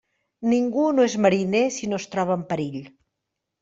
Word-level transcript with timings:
Ningú 0.53 0.85
no 0.95 1.05
és 1.11 1.17
mariner 1.27 1.63
si 1.79 1.93
no 1.93 2.03
es 2.05 2.11
troba 2.17 2.39
en 2.43 2.51
perill. 2.53 2.85